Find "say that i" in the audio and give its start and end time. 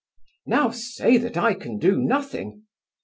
0.71-1.53